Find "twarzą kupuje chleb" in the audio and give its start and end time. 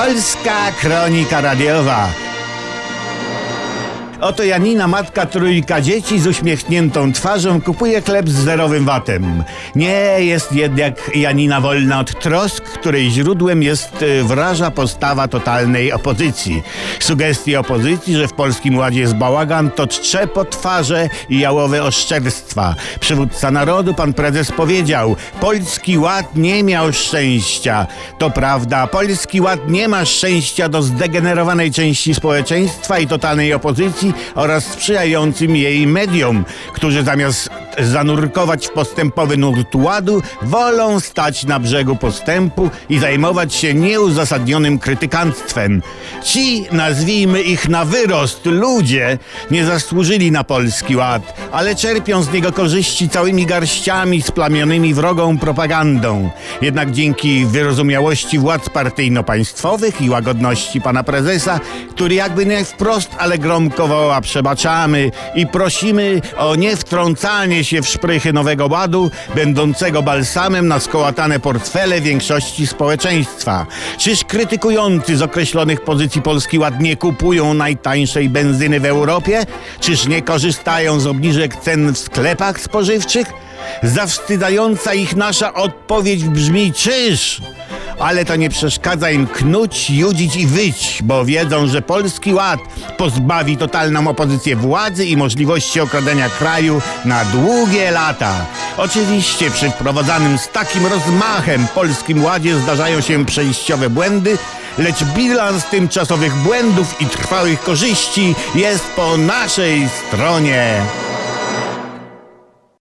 7.12-8.28